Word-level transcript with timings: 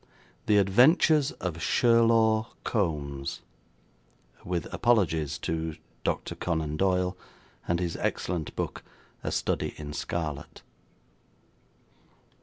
The 0.47 0.57
Adventures 0.57 1.29
of 1.33 1.61
Sherlaw 1.61 2.47
Kombs 2.65 3.41
(With 4.43 4.65
apologies 4.73 5.37
to 5.37 5.75
Dr. 6.03 6.33
Conan 6.33 6.75
Doyle, 6.77 7.15
and 7.67 7.79
his 7.79 7.95
excellent 7.97 8.55
book, 8.55 8.83
'A 9.23 9.31
Study 9.31 9.75
in 9.77 9.93
Scarlet'.) 9.93 10.63